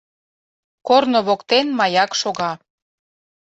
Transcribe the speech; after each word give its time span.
Корно 0.87 1.19
воктен 1.27 1.67
маяк 1.79 2.11
шога. 2.21 2.51